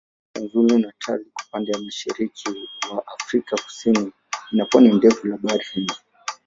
[0.31, 2.49] KwaZulu-Natal iko upande wa mashariki
[2.91, 4.11] wa Afrika Kusini
[4.51, 5.95] ina pwani ndefu la Bahari Hindi.